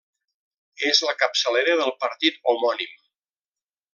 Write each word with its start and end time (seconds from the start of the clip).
És 0.91 1.01
la 1.07 1.13
capçalera 1.19 1.77
del 1.83 1.93
partit 2.07 2.41
homònim. 2.53 2.97